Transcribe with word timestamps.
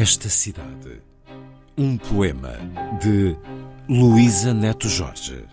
Esta 0.00 0.28
cidade. 0.28 1.02
Um 1.76 1.96
poema 1.98 2.52
de 3.02 3.36
Luísa 3.88 4.54
Neto 4.54 4.88
Jorge. 4.88 5.44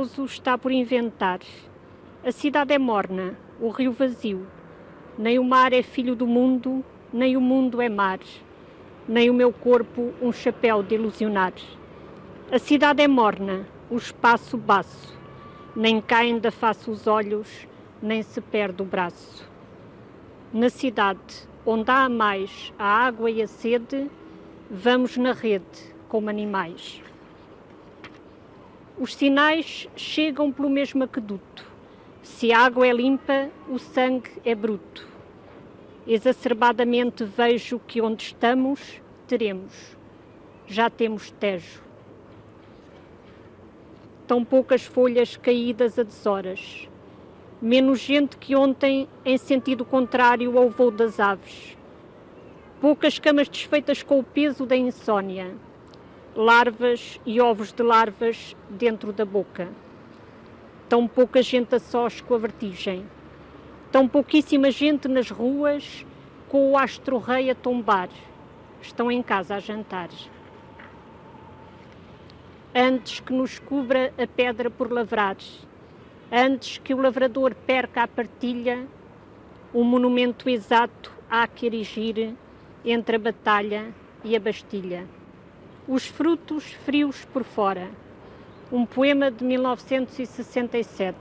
Repouso 0.00 0.24
está 0.24 0.56
por 0.56 0.72
inventar. 0.72 1.40
A 2.24 2.32
cidade 2.32 2.72
é 2.72 2.78
morna, 2.78 3.36
o 3.60 3.68
rio 3.68 3.92
vazio. 3.92 4.46
Nem 5.18 5.38
o 5.38 5.44
mar 5.44 5.74
é 5.74 5.82
filho 5.82 6.16
do 6.16 6.26
mundo, 6.26 6.82
nem 7.12 7.36
o 7.36 7.40
mundo 7.40 7.82
é 7.82 7.88
mar. 7.88 8.18
Nem 9.06 9.28
o 9.28 9.34
meu 9.34 9.52
corpo 9.52 10.14
um 10.22 10.32
chapéu 10.32 10.82
de 10.82 10.94
ilusionar. 10.94 11.52
A 12.50 12.58
cidade 12.58 13.02
é 13.02 13.08
morna, 13.08 13.66
o 13.90 13.96
espaço 13.96 14.56
baço. 14.56 15.18
Nem 15.76 16.00
caem 16.00 16.38
da 16.38 16.50
face 16.50 16.90
os 16.90 17.06
olhos, 17.06 17.68
nem 18.00 18.22
se 18.22 18.40
perde 18.40 18.80
o 18.80 18.86
braço. 18.86 19.46
Na 20.50 20.70
cidade, 20.70 21.46
onde 21.66 21.90
há 21.90 22.08
mais 22.08 22.72
a 22.78 22.86
água 22.86 23.30
e 23.30 23.42
a 23.42 23.46
sede, 23.46 24.10
vamos 24.70 25.18
na 25.18 25.32
rede 25.32 25.94
como 26.08 26.30
animais. 26.30 27.02
Os 29.00 29.14
sinais 29.14 29.88
chegam 29.96 30.52
pelo 30.52 30.68
mesmo 30.68 31.02
aqueduto. 31.02 31.64
Se 32.22 32.52
a 32.52 32.58
água 32.58 32.86
é 32.86 32.92
limpa, 32.92 33.48
o 33.66 33.78
sangue 33.78 34.30
é 34.44 34.54
bruto. 34.54 35.08
Exacerbadamente 36.06 37.24
vejo 37.24 37.78
que 37.78 38.02
onde 38.02 38.24
estamos, 38.24 39.00
teremos. 39.26 39.96
Já 40.66 40.90
temos 40.90 41.30
tejo. 41.30 41.82
Tão 44.26 44.44
poucas 44.44 44.84
folhas 44.84 45.34
caídas 45.34 45.98
a 45.98 46.02
deshoras. 46.02 46.86
Menos 47.58 48.00
gente 48.00 48.36
que 48.36 48.54
ontem, 48.54 49.08
em 49.24 49.38
sentido 49.38 49.82
contrário 49.82 50.58
ao 50.58 50.68
voo 50.68 50.90
das 50.90 51.18
aves. 51.18 51.74
Poucas 52.82 53.18
camas 53.18 53.48
desfeitas 53.48 54.02
com 54.02 54.18
o 54.18 54.22
peso 54.22 54.66
da 54.66 54.76
insônia 54.76 55.56
larvas 56.34 57.20
e 57.26 57.40
ovos 57.40 57.72
de 57.72 57.82
larvas 57.82 58.56
dentro 58.68 59.12
da 59.12 59.24
boca. 59.24 59.68
Tão 60.88 61.06
pouca 61.06 61.42
gente 61.42 61.74
a 61.74 61.78
sós 61.78 62.20
com 62.20 62.34
a 62.34 62.38
vertigem. 62.38 63.04
Tão 63.90 64.06
pouquíssima 64.06 64.70
gente 64.70 65.08
nas 65.08 65.30
ruas 65.30 66.06
com 66.48 66.72
o 66.72 66.78
astro-rei 66.78 67.50
a 67.50 67.54
tombar. 67.54 68.08
Estão 68.80 69.10
em 69.10 69.22
casa 69.22 69.56
a 69.56 69.60
jantar. 69.60 70.08
Antes 72.74 73.20
que 73.20 73.32
nos 73.32 73.58
cubra 73.58 74.12
a 74.16 74.26
pedra 74.26 74.70
por 74.70 74.92
lavrar, 74.92 75.36
antes 76.30 76.78
que 76.78 76.94
o 76.94 77.00
lavrador 77.00 77.54
perca 77.54 78.04
a 78.04 78.08
partilha, 78.08 78.86
um 79.74 79.82
monumento 79.82 80.48
exato 80.48 81.12
há 81.28 81.46
que 81.46 81.66
erigir 81.66 82.34
entre 82.84 83.16
a 83.16 83.18
batalha 83.18 83.92
e 84.24 84.34
a 84.36 84.40
Bastilha. 84.40 85.19
Os 85.88 86.06
frutos 86.06 86.64
frios 86.84 87.24
por 87.32 87.42
fora. 87.42 87.88
Um 88.70 88.84
poema 88.84 89.30
de 89.30 89.42
1967. 89.42 91.16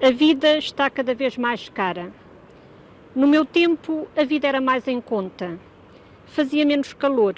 A 0.00 0.10
vida 0.10 0.58
está 0.58 0.90
cada 0.90 1.14
vez 1.14 1.36
mais 1.38 1.68
cara. 1.68 2.12
No 3.16 3.26
meu 3.26 3.44
tempo, 3.46 4.06
a 4.14 4.22
vida 4.22 4.46
era 4.46 4.60
mais 4.60 4.86
em 4.86 5.00
conta. 5.00 5.58
Fazia 6.26 6.64
menos 6.64 6.92
calor. 6.92 7.34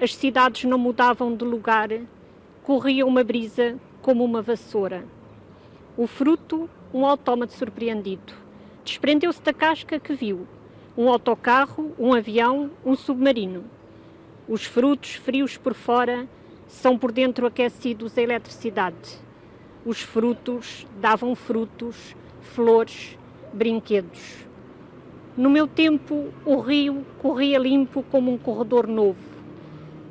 As 0.00 0.14
cidades 0.14 0.64
não 0.64 0.78
mudavam 0.78 1.36
de 1.36 1.44
lugar. 1.44 1.90
Corria 2.64 3.04
uma 3.06 3.22
brisa 3.22 3.78
como 4.00 4.24
uma 4.24 4.40
vassoura. 4.40 5.04
O 5.96 6.06
fruto, 6.06 6.68
um 6.94 7.04
autómato 7.06 7.52
surpreendido. 7.52 8.32
Desprendeu-se 8.84 9.42
da 9.42 9.52
casca 9.52 10.00
que 10.00 10.14
viu. 10.14 10.48
Um 10.96 11.10
autocarro, 11.10 11.92
um 11.98 12.14
avião, 12.14 12.70
um 12.84 12.96
submarino. 12.96 13.64
Os 14.48 14.64
frutos 14.64 15.14
frios 15.14 15.56
por 15.56 15.72
fora 15.72 16.28
são 16.66 16.98
por 16.98 17.12
dentro 17.12 17.46
aquecidos 17.46 18.18
a 18.18 18.22
eletricidade. 18.22 19.20
Os 19.86 20.00
frutos 20.00 20.84
davam 21.00 21.36
frutos, 21.36 22.16
flores, 22.40 23.16
brinquedos. 23.52 24.44
No 25.36 25.48
meu 25.48 25.68
tempo, 25.68 26.32
o 26.44 26.58
rio 26.58 27.06
corria 27.20 27.56
limpo 27.56 28.02
como 28.10 28.32
um 28.32 28.36
corredor 28.36 28.88
novo. 28.88 29.30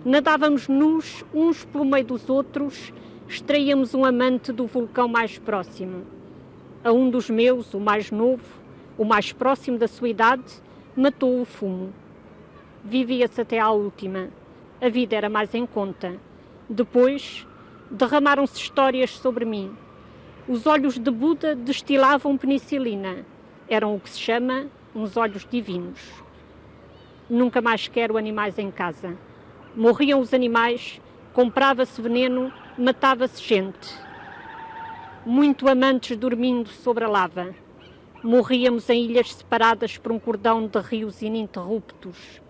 Nadávamos 0.06 0.69
nus 0.69 1.25
uns 1.34 1.66
pelo 1.66 1.84
meio 1.84 2.06
dos 2.06 2.30
outros, 2.30 2.94
extraíamos 3.28 3.94
um 3.94 4.06
amante 4.06 4.53
do 4.53 4.66
vulcão 4.66 5.09
mais 5.09 5.38
próximo. 5.38 6.06
A 6.86 6.92
um 6.94 7.09
dos 7.09 7.30
meus, 7.30 7.74
o 7.74 7.81
mais 7.81 8.09
novo, 8.12 8.46
o 8.98 9.03
mais 9.03 9.34
próximo 9.34 9.78
da 9.78 9.90
sua 9.90 10.08
idade, 10.08 10.53
matou 10.96 11.42
o 11.42 11.46
fumo 11.46 11.94
vivia-se 12.84 13.40
até 13.42 13.59
à 13.59 13.69
última. 13.69 14.30
A 14.81 14.90
vida 14.90 15.16
era 15.16 15.30
mais 15.30 15.53
em 15.53 15.66
conta. 15.66 16.16
Depois, 16.68 17.46
derramaram-se 17.90 18.58
histórias 18.58 19.12
sobre 19.12 19.46
mim. 19.46 19.75
Os 20.47 20.66
olhos 20.66 20.97
de 20.97 21.12
Buda 21.12 21.56
destilavam 21.56 22.38
penicilina. 22.38 23.25
Eram 23.69 23.96
o 23.96 24.00
que 24.00 24.09
se 24.09 24.19
chama 24.19 24.68
uns 24.96 25.16
olhos 25.16 25.47
divinos. 25.50 26.00
Nunca 27.30 27.62
mais 27.62 27.88
quero 27.88 28.18
animais 28.18 28.57
em 28.57 28.72
casa. 28.72 29.16
Morriam 29.75 30.19
os 30.19 30.33
animais, 30.33 31.00
comprava-se 31.33 32.01
veneno, 32.01 32.51
matava-se 32.78 33.42
gente. 33.42 33.95
Muito 35.25 35.69
amantes 35.69 36.18
dormindo 36.18 36.68
sobre 36.68 37.06
a 37.06 37.07
lava. 37.07 37.54
Morríamos 38.24 38.89
em 38.89 39.06
ilhas 39.06 39.33
separadas 39.33 39.98
por 39.98 40.12
um 40.12 40.19
cordão 40.19 40.68
de 40.68 40.80
rios 40.80 41.22
ininterruptos 41.22 42.42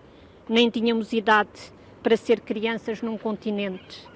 nem 0.48 0.68
tínhamos 0.68 1.12
idade 1.12 1.72
para 2.02 2.16
ser 2.16 2.40
crianças 2.40 3.00
num 3.00 3.16
continente. 3.16 4.06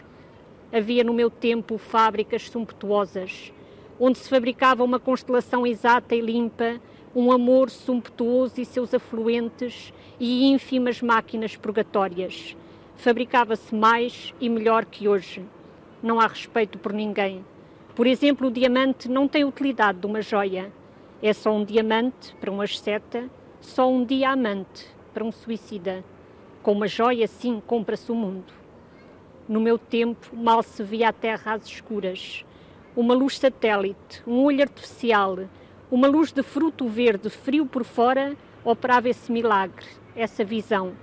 Havia 0.73 1.05
no 1.05 1.14
meu 1.14 1.31
tempo 1.31 1.78
fábricas 1.78 2.50
sumptuosas, 2.50 3.52
onde 3.99 4.19
se 4.19 4.28
fabricava 4.28 4.82
uma 4.82 4.99
constelação 4.99 5.67
exata 5.67 6.14
e 6.14 6.20
limpa, 6.20 6.81
um 7.14 7.32
amor 7.32 7.70
sumptuoso 7.70 8.61
e 8.61 8.64
seus 8.64 8.93
afluentes 8.93 9.93
e 10.20 10.46
ínfimas 10.46 11.00
máquinas 11.00 11.56
purgatórias. 11.56 12.56
Fabricava-se 12.96 13.75
mais 13.75 14.34
e 14.40 14.49
melhor 14.49 14.84
que 14.84 15.08
hoje. 15.08 15.44
Não 16.02 16.20
há 16.20 16.26
respeito 16.26 16.78
por 16.78 16.93
ninguém. 16.93 17.44
Por 17.94 18.06
exemplo, 18.06 18.49
o 18.49 18.50
diamante 18.50 19.08
não 19.08 19.26
tem 19.26 19.44
utilidade 19.44 20.00
de 20.00 20.06
uma 20.06 20.20
joia. 20.20 20.70
É 21.23 21.32
só 21.32 21.55
um 21.55 21.64
diamante 21.64 22.34
para 22.38 22.50
um 22.50 22.61
asceta, 22.61 23.31
só 23.61 23.90
um 23.90 24.05
diamante 24.05 24.87
para 25.14 25.25
um 25.25 25.32
suicida. 25.32 26.05
Com 26.66 26.72
uma 26.72 26.88
joia 26.88 27.26
assim 27.26 27.62
compra-se 27.64 28.10
o 28.10 28.14
mundo. 28.16 28.52
No 29.48 29.60
meu 29.60 29.78
tempo, 29.78 30.34
mal 30.34 30.64
se 30.64 30.82
via 30.82 31.10
a 31.10 31.12
terra 31.12 31.54
às 31.54 31.64
escuras. 31.64 32.44
Uma 32.96 33.14
luz 33.14 33.38
satélite, 33.38 34.20
um 34.26 34.42
olho 34.42 34.62
artificial, 34.62 35.38
uma 35.92 36.08
luz 36.08 36.32
de 36.32 36.42
fruto 36.42 36.88
verde 36.88 37.30
frio 37.30 37.66
por 37.66 37.84
fora 37.84 38.36
operava 38.64 39.08
esse 39.08 39.30
milagre, 39.30 39.86
essa 40.16 40.44
visão. 40.44 40.94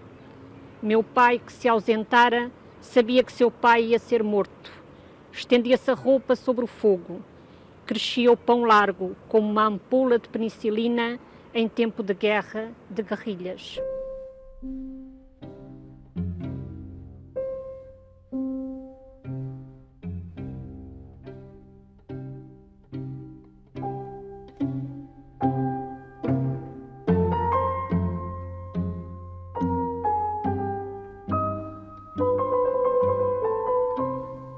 Meu 0.81 1.01
pai, 1.01 1.39
que 1.39 1.53
se 1.53 1.69
ausentara, 1.69 2.51
sabia 2.81 3.23
que 3.23 3.31
seu 3.31 3.49
pai 3.49 3.85
ia 3.85 3.99
ser 3.99 4.21
morto. 4.21 4.69
Estendia-se 5.31 5.89
a 5.89 5.93
roupa 5.93 6.35
sobre 6.35 6.65
o 6.65 6.67
fogo. 6.67 7.21
Crescia 7.85 8.29
o 8.29 8.35
pão 8.35 8.65
largo, 8.65 9.15
como 9.29 9.49
uma 9.49 9.67
ampola 9.67 10.19
de 10.19 10.27
penicilina 10.27 11.17
em 11.53 11.69
tempo 11.69 12.03
de 12.03 12.13
guerra, 12.13 12.69
de 12.89 13.01
guerrilhas. 13.01 13.79